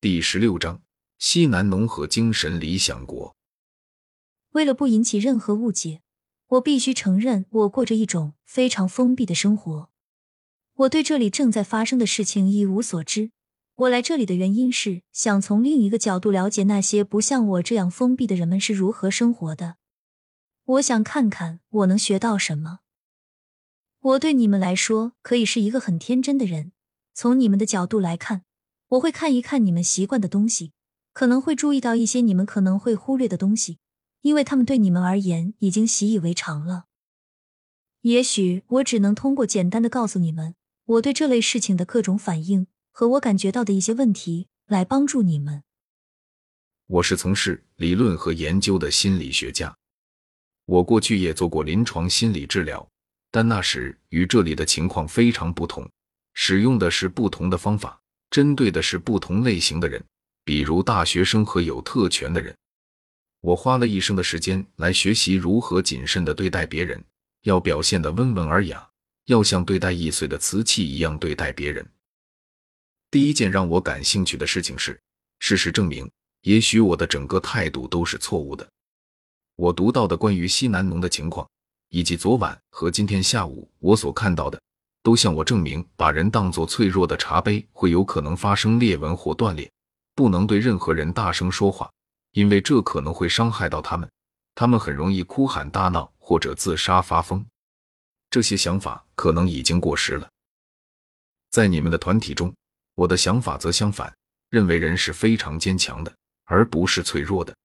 [0.00, 0.80] 第十六章：
[1.18, 3.34] 西南农合精神理想国。
[4.50, 6.02] 为了不引起任何误解，
[6.46, 9.90] 我必须承认，我过着一种非常封闭的生活。
[10.74, 13.32] 我对这里正在发生的事情一无所知。
[13.74, 19.78] 我来这里的原因是想从另一个角度了解那些不像我这样封闭的人们是如何生活的。
[20.64, 22.78] 我想看看我能学到什么。
[23.98, 26.70] 我对你们来说可以是一个很天真的人。
[27.12, 28.44] 从你们的角度来看。
[28.88, 30.72] 我会看一看你们习惯的东西，
[31.12, 33.78] 可能会注意到一些你们可能会忽略的东西，
[34.22, 36.86] 因为他们对你们而言已经习以为常了。
[38.02, 45.64] 也许我只能通过简单的告诉你们我对这类事情的各种反应和我感觉到的一些问题来帮助你们。
[46.86, 49.76] 我是从事理论和研究的心理学家，
[50.64, 52.88] 我过去也做过临床心理治疗，
[53.30, 55.90] 但那时与这里的情况非常不同，
[56.32, 58.00] 使用的是不同的方法。
[58.30, 60.02] 针对的是不同类型的人，
[60.44, 62.54] 比如大学生和有特权的人。
[63.40, 67.02] 我花了一生的时间来学习如何谨慎的对待别人，
[67.42, 68.88] 要表现的温文尔雅，
[69.26, 71.88] 要像对待易碎的瓷器一样对待别人。
[73.10, 75.00] 第一件让我感兴趣的事情是，
[75.38, 76.10] 事实证明，
[76.42, 78.68] 也许我的整个态度都是错误的。
[79.54, 81.48] 我读到的关于西南农的情况，
[81.88, 84.60] 以及昨晚和今天下午我所看到的。
[85.08, 89.72] 都向我证明，把人当作脆弱的茶杯会有可能发生裂纹或断裂，
[90.14, 91.90] 不能对任何人大声说话，
[92.32, 94.06] 因为这可能会伤害到他们。
[94.54, 97.42] 他们很容易哭喊大闹或者自杀发疯。
[98.28, 100.28] 这些想法可能已经过时了。
[101.48, 102.54] 在你们的团体中，
[102.94, 104.14] 我的想法则相反，
[104.50, 106.14] 认为人是非常坚强的，
[106.44, 107.56] 而不是脆弱的。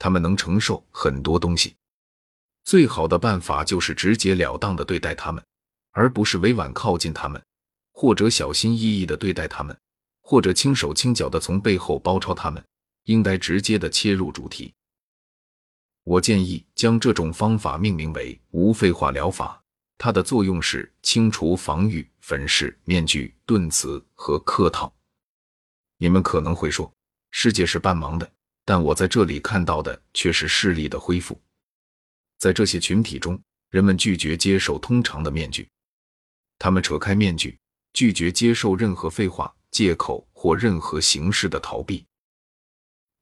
[0.00, 1.76] 他们能承受很多东西。
[2.64, 5.40] 最好的办法就是直截了当的对待他们。
[5.96, 7.42] 而不是委婉靠近他们，
[7.90, 9.74] 或者小心翼翼地对待他们，
[10.20, 12.62] 或者轻手轻脚地从背后包抄他们，
[13.04, 14.74] 应该直接地切入主题。
[16.04, 19.58] 我建议将这种方法命名为无废话疗法。
[19.96, 24.94] 它的作用是清除防御、粉饰、面具、盾词和客套。
[25.96, 26.92] 你们可能会说，
[27.30, 28.30] 世界是半盲的，
[28.66, 31.40] 但我在这里看到的却是视力的恢复。
[32.36, 33.40] 在这些群体中，
[33.70, 35.66] 人们拒绝接受通常的面具。
[36.58, 37.58] 他们扯开面具，
[37.92, 42.04] 拒绝接受任何废话、借口或任何形式的逃避。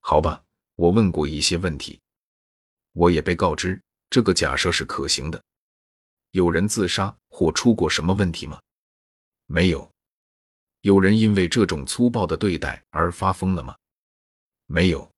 [0.00, 0.42] 好吧，
[0.76, 2.00] 我问过一些问题，
[2.92, 3.80] 我也被告知
[4.10, 5.42] 这个假设是可行的。
[6.30, 8.60] 有人自杀或出过什么问题吗？
[9.46, 9.90] 没有。
[10.80, 13.74] 有人因为这种粗暴的对待而发疯了吗？
[14.66, 15.10] 没有。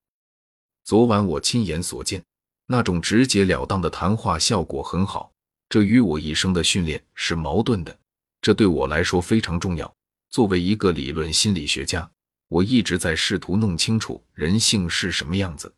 [0.85, 2.23] 昨晚我亲眼所见，
[2.67, 5.33] 那种直截了当的谈话效果很好，
[5.69, 7.99] 这与我一生的训练是矛盾的。
[8.47, 9.93] 这对我来说非常重要。
[10.29, 12.09] 作为一个理论心理学家，
[12.47, 15.75] 我一直在试图弄清楚人性是什么样子。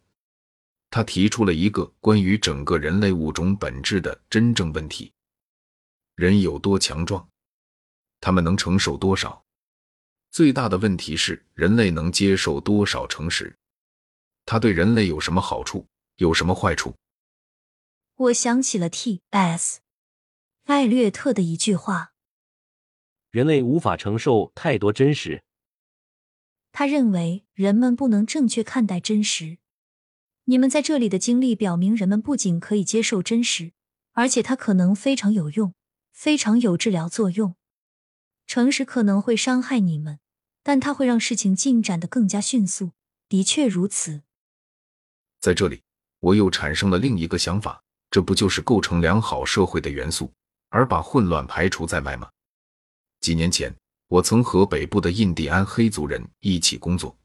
[0.91, 5.11] 他提出了一个关于整个人类物种本质的真正问题：
[6.15, 7.27] 人有多强壮？
[8.21, 9.43] 他们能承受多少？
[10.31, 13.57] 最大的问题是人类能接受多少诚实？
[14.45, 15.87] 它对人类有什么好处？
[16.17, 16.95] 有什么坏处？
[18.17, 19.81] 我想起了 T.S.
[20.65, 22.13] 艾略特的一句话。
[23.39, 25.45] 人类无法承受太多真实。
[26.73, 29.59] 他认为人们不能正确看待真实。
[30.47, 33.75] 你们在这里的经历表明，人们不仅可以接受真实，
[34.15, 35.73] 而且它可能非常有用，
[36.11, 37.55] 非常有治疗作用。
[38.49, 40.19] 诚实可能会伤害你们，
[40.65, 42.91] 但它会让事情进展的更加迅速。
[43.29, 44.23] 的确如此。
[45.39, 45.85] 在这里，
[46.19, 50.33] 我又产生了另一个想法：这不就是构成良好社会的元素，
[50.71, 52.29] 而把混乱排除在外吗？
[53.21, 53.75] 几年前，
[54.07, 57.17] 我曾和北部的印第安黑族人一起工作，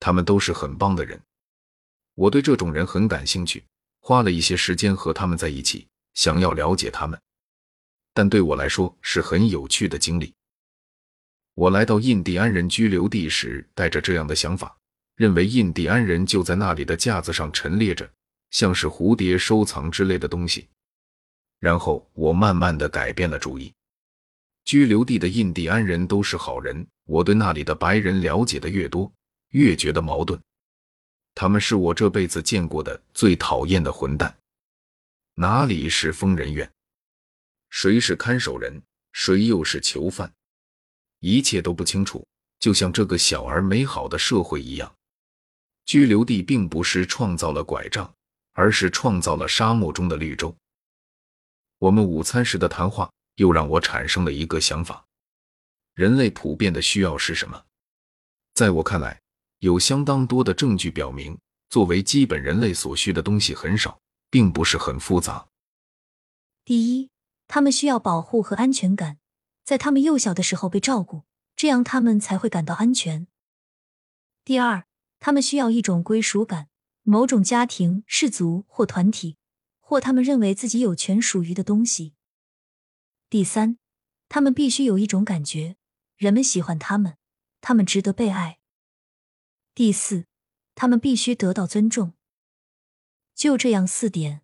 [0.00, 1.20] 他们都是很棒的人。
[2.14, 3.64] 我对这种人很感兴趣，
[4.00, 7.20] 花了一些时间和他们在一起，想要了解他们。
[8.14, 10.34] 但对我来说是很有趣的经历。
[11.54, 14.76] 我来到印第安人居留地时，带着这样的想法，
[15.16, 18.10] 认为印第安人就在那里的架子上陈列着，
[18.50, 20.68] 像是蝴蝶收藏之类的东西。
[21.58, 23.72] 然后我慢慢的改变了主意。
[24.64, 26.86] 居留地的印第安人都是好人。
[27.04, 29.12] 我对那里的白人了解的越多，
[29.50, 30.40] 越觉得矛盾。
[31.34, 34.34] 他们是我这辈子见过的最讨厌的混蛋。
[35.34, 36.70] 哪里是疯人院？
[37.70, 38.80] 谁是看守人？
[39.12, 40.32] 谁又是囚犯？
[41.20, 42.26] 一切都不清楚，
[42.60, 44.94] 就像这个小而美好的社会一样。
[45.84, 48.14] 居留地并不是创造了拐杖，
[48.52, 50.54] 而是创造了沙漠中的绿洲。
[51.78, 53.10] 我们午餐时的谈话。
[53.42, 55.04] 又让我产生了一个想法：
[55.94, 57.64] 人类普遍的需要是什么？
[58.54, 59.20] 在我看来，
[59.58, 61.36] 有相当多的证据表明，
[61.68, 64.00] 作为基本人类所需的东西很少，
[64.30, 65.48] 并不是很复杂。
[66.64, 67.10] 第一，
[67.48, 69.18] 他们需要保护和安全感，
[69.64, 71.24] 在他们幼小的时候被照顾，
[71.56, 73.26] 这样他们才会感到安全。
[74.44, 74.86] 第二，
[75.18, 76.68] 他们需要一种归属感，
[77.02, 79.36] 某种家庭、氏族或团体，
[79.80, 82.14] 或他们认为自己有权属于的东西。
[83.32, 83.78] 第三，
[84.28, 85.76] 他们必须有一种感觉，
[86.18, 87.16] 人们喜欢他们，
[87.62, 88.58] 他们值得被爱。
[89.74, 90.26] 第四，
[90.74, 92.12] 他们必须得到尊重。
[93.34, 94.42] 就这样四点，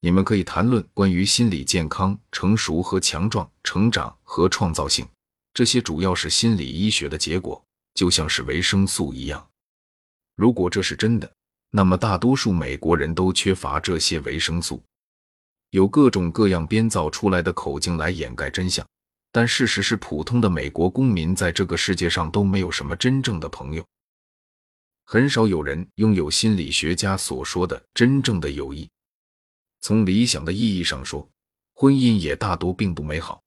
[0.00, 5.06] 你们可以谈论关于心理健康、成熟和强壮、成长和创造性，
[5.52, 7.62] 这些主要是心理医学的结果，
[7.92, 9.46] 就像是维生素一样。
[10.36, 11.30] 如果这是真的，
[11.72, 14.82] 那么大多数美国人都缺乏这些维生素。
[15.70, 18.86] 有各种各样编造出来的口径来掩盖真相，
[19.30, 23.84] 但事实是，普通的美国公民在这个世界上都没有什么真正的朋友。
[25.04, 28.88] 很少有人拥有心理学家所说的真正的友谊。
[29.80, 31.26] 从理想的意义上说，
[31.74, 33.40] 婚姻也大多并不美好。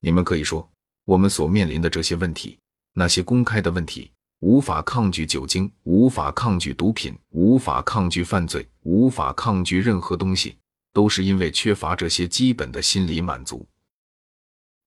[0.00, 0.68] 你们可以说，
[1.04, 2.58] 我们所面临的这些问题，
[2.92, 10.56] 那些公开的问题，无法抗拒酒精，无法抗拒毒品，无法抗拒犯罪，无法抗拒任何东西，
[10.92, 13.68] 都是因为缺乏这些基本的心理满足。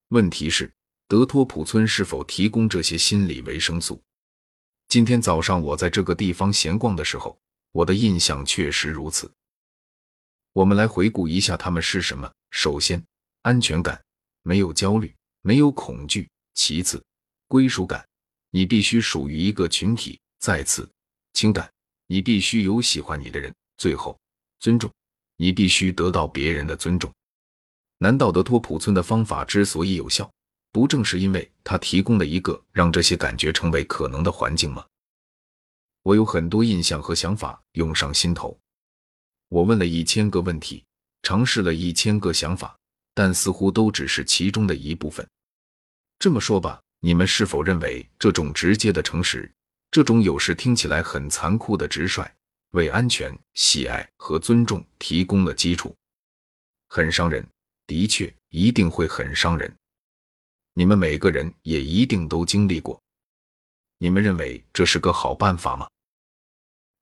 [0.10, 0.72] 问题是，
[1.08, 4.02] 德托普村是否提供这些心理维生素？
[4.88, 7.40] 今天早上我在这个地方闲逛的时候，
[7.72, 9.32] 我的印象确实如此。
[10.52, 12.30] 我们来回顾一下它们是什么。
[12.50, 13.02] 首先，
[13.44, 14.04] 安全感，
[14.44, 17.02] 没有焦虑，没有恐惧；其次，
[17.48, 18.06] 归属感，
[18.50, 20.90] 你必须属于一个群体；再次，
[21.32, 21.72] 情感，
[22.08, 24.20] 你必须有喜欢你的人；最后，
[24.60, 24.92] 尊重，
[25.42, 27.12] 你必须得到别人的尊重。
[27.98, 30.32] 难道德托普村的方法之所以有效？
[30.72, 34.86] 不正是因为他提供了一个让这些感觉成为可能的环境吗？
[36.04, 38.56] 我有很多印象和想法涌上心头。
[39.50, 40.84] 我问了一千个问题，
[41.24, 42.78] 尝试了一千个想法，
[43.16, 45.28] 但似乎都只是其中的一部分。
[46.20, 49.52] 这么说吧，你们是否认为这种直接的诚实，
[49.90, 52.32] 这种有时听起来很残酷的直率，
[52.72, 55.96] 为安全、喜爱和尊重提供了基础？
[56.88, 57.46] 很伤人，
[57.86, 59.74] 的确，一定会很伤人。
[60.74, 63.02] 你们每个人也一定都经历过。
[63.98, 65.90] 你们认为这是个好办法吗？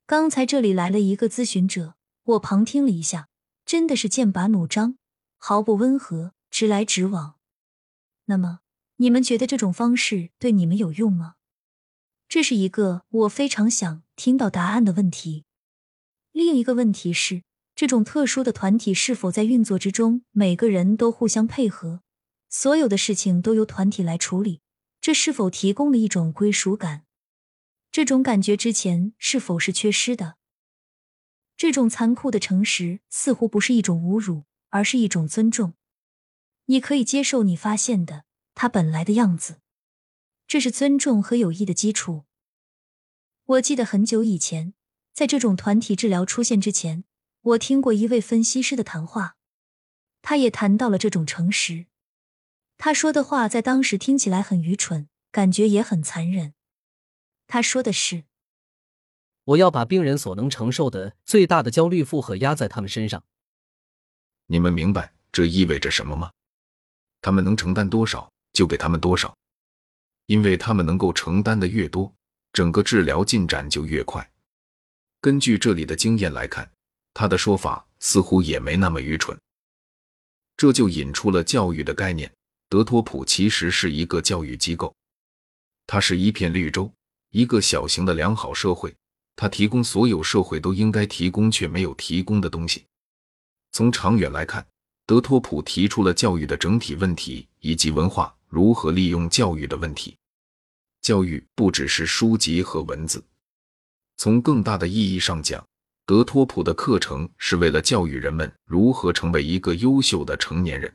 [0.05, 3.29] 刚才这里来了一个咨询者，我旁听了一下，
[3.63, 4.97] 真的是剑拔弩张，
[5.37, 7.35] 毫不温和，直来直往。
[8.25, 8.59] 那么，
[8.97, 11.35] 你们觉得这种方式对你们有用吗？
[12.27, 15.45] 这是一个我非常想听到答案的问题。
[16.31, 17.43] 另一个问题是，
[17.75, 22.01] 这种特殊的团体是否在运作之中，每个人都互相配合？
[22.49, 24.61] 所有的事情都由团体来处理，
[25.01, 27.05] 这是否提供了一种归属感？
[27.91, 30.37] 这种感觉之前是否是缺失的？
[31.57, 35.73] 这种残酷的诚实似乎不是一种侮辱，而是一种尊重。
[36.65, 39.59] 你可以接受你发现的他本来的样子，
[40.47, 42.25] 这是尊重和友谊的基础。
[43.45, 44.73] 我记得很久以前，
[45.19, 47.03] 在这种团体治疗出现之前，
[47.41, 49.35] 我听过一位分析师的谈话，
[50.21, 51.87] 他也谈到了这种诚实。
[52.77, 56.53] 他说的话在当时听起来很愚蠢，感觉也很残忍。
[57.47, 58.23] 他说的是
[59.43, 63.21] ：“我要把病人所能承受的最大的焦虑负荷压在他们身上。”
[64.47, 66.31] 你们明白这意味着什么吗？
[67.19, 69.35] 他们能承担多少就给他们多少，
[70.27, 72.15] 因为他们能够承担的越多，
[72.53, 74.31] 整个治疗进展就越快。
[75.21, 76.69] 根据这里的经验来看，
[77.13, 79.37] 他的说法似乎也没那么愚蠢。
[80.55, 82.31] 这就引出了教育的概念。
[82.69, 84.93] 德托普其实是一个教育机构，
[85.87, 86.91] 它是一片绿洲，
[87.31, 88.95] 一个小型的良好社会。
[89.35, 92.85] 它提供所有社会都应该提供却没有提供的东西。
[93.71, 94.65] 从长远来看，
[95.05, 100.15] 德托普提出了教育的整体问题以及文化如何利用教育的问题。
[101.01, 103.23] 教育不只是书籍和文字，
[104.19, 105.65] 从更大的意义上讲，
[106.05, 110.93] 德托普的课程是为了教育人们如何成为一个优秀的成年人。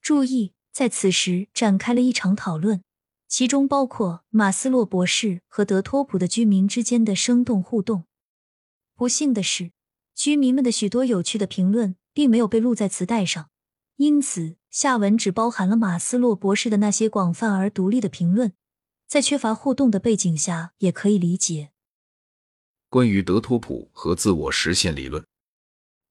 [0.00, 2.82] 注意，在此时展开了一场讨论，
[3.28, 8.04] 其中包括马斯洛博士和德托普的居民之间的生动互动。
[8.94, 9.72] 不幸的是，
[10.14, 13.50] 居民们的许多有趣的评论并没有被录在磁带上，
[13.96, 18.54] 因此下文只包含了马斯洛博士的那些广泛而独立的评论。
[19.06, 21.72] 在缺乏互动的背景下，也可以理解。
[22.90, 25.22] 关于德托普和自我实现理论，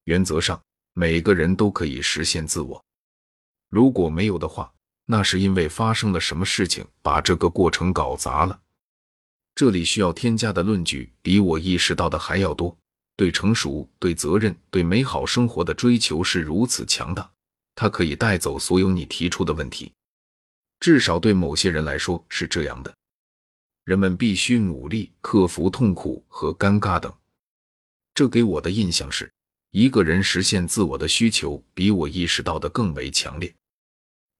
[0.03, 0.61] 原则上
[0.93, 2.83] 每个人都可以实现自我。
[3.69, 4.71] 如果没有的话，
[5.05, 8.59] 那是因为发生了什么事情把这个过程搞砸了。
[9.55, 12.77] 这里需要添加的论据比我意识到的还要多。
[13.15, 17.27] 对成熟、对责任、对美好生活的追求是如此强大，
[17.73, 19.91] 它可以带走所有你提出的问题。
[20.79, 22.95] 至少对某些人来说是这样的。
[23.87, 27.17] 人们必须努力克服痛苦和尴尬等。
[28.13, 29.31] 这给我的印象是，
[29.71, 33.55] 一个人实现自我的需求比我意识到的更为强烈。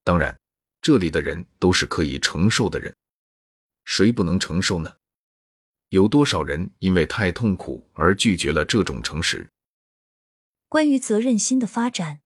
[0.04, 0.38] 当然，
[0.82, 2.94] 这里的人都是可以承受的人。
[3.86, 4.94] 谁不能承受呢？
[5.92, 9.50] 有多少人因为太痛苦而拒绝了这种诚实？
[10.68, 12.20] 关于责任心的发展，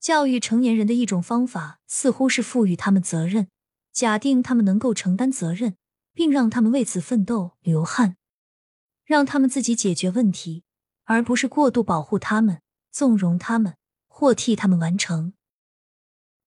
[0.00, 3.48] 教育成年人的一种方法，似乎是赋予他们责任，
[3.92, 5.76] 假定他们能够承担责任，
[6.14, 8.16] 并让他们为此奋斗、流汗，
[9.04, 10.64] 让他们自己解决问题，
[11.04, 13.76] 而不是过度保护他们、纵容他们
[14.06, 15.34] 或替他们完成。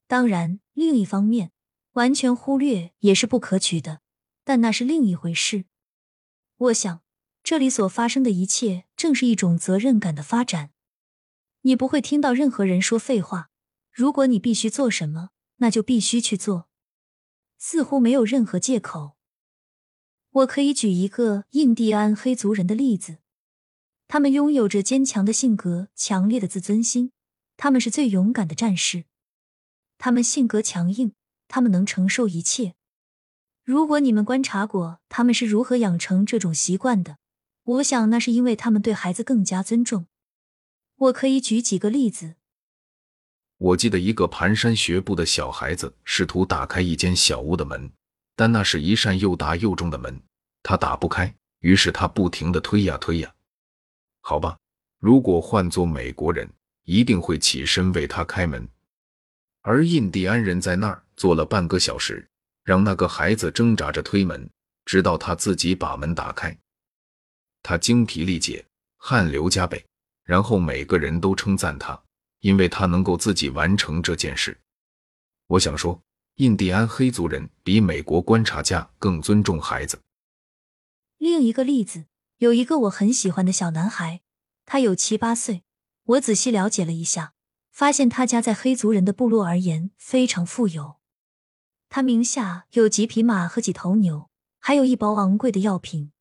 [0.08, 1.52] 当然，另一方面，
[1.94, 4.02] 完全忽略也是不可取的，
[4.44, 5.66] 但那是另一回事。
[6.58, 7.02] 我想，
[7.44, 10.72] 这里所发生的一切，正是一种责任感的发展。
[11.62, 13.50] 你不会听到任何人说废话。
[13.92, 16.70] 如果你必须做什么，那就必须去做，
[17.58, 19.16] 似乎没有任何借口。
[20.36, 23.20] 我可以举一个印第安黑族人的例子，
[24.06, 27.14] 他们拥有着坚强的性格、强烈的自尊心，
[27.56, 29.06] 他们是最勇敢的战士。
[29.98, 31.14] 他们性格强硬，
[31.48, 32.76] 他们能承受一切。
[33.64, 37.18] 如果你们观察过他们是如何养成这种习惯的，
[37.64, 40.08] 我想那是因为他们对孩子更加尊重。
[40.98, 42.36] 我可以举几个例子。
[43.58, 47.90] 我记得一个蹒跚学步的小孩子试图打开一间小屋的门，
[48.36, 50.22] 但那是一扇又大又重的门，
[50.64, 53.34] 他打不开，于是他不停的推呀推呀。
[54.22, 54.58] 好吧，
[55.00, 56.50] 如果换做美国人，
[56.84, 58.68] 一定会起身为他开门，
[59.62, 62.28] 而印第安人在那儿坐了半个小时。
[62.66, 64.50] 让那个孩子挣扎着推门，
[64.86, 66.58] 直到他自己把门打开。
[67.62, 68.66] 他精疲力竭，
[68.98, 69.86] 汗流浃背，
[70.24, 72.02] 然后每个人都称赞他，
[72.40, 74.60] 因为他能够自己完成这件事。
[75.46, 76.02] 我想说，
[76.36, 80.02] 印第安黑族人比美国观察家更尊重孩子。
[81.18, 82.08] 另一个例子，
[82.40, 84.20] 有一个我很喜欢的小男孩，
[84.66, 85.64] 他有七八岁。
[86.04, 87.36] 我仔细了解了一下，
[87.72, 90.98] 发现他家在黑族人的部落而言非常富有。
[91.88, 96.12] 他名下有几匹马和几头牛，还有一包昂贵的药品。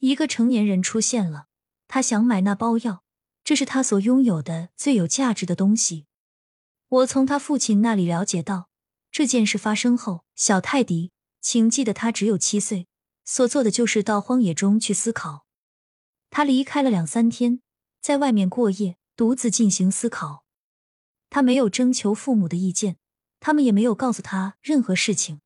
[0.00, 1.46] 一个成年人出现了，
[1.88, 3.02] 他想买那包药，
[3.42, 6.04] 这是他所拥有的最有价值的东西。
[6.88, 8.68] 我从他父亲那里了解到，
[9.12, 12.88] 这件事发生后，小泰迪，请记得他只有七岁，
[13.26, 15.44] 所做的就是到荒野中去思考。
[16.30, 17.60] 他离开了两三天，
[18.00, 20.46] 在外面过夜，独自进行思考。
[21.28, 22.96] 他没有征求父母的意见。
[23.38, 25.40] 他们也没有告诉他任何事情。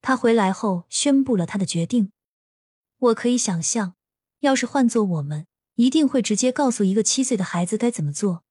[0.00, 2.10] 他回来后宣布了他的决定。
[2.98, 3.94] 我可以想象，
[4.40, 8.44] 要是换做我们，一定会直接告诉一个七岁的孩子该怎么做。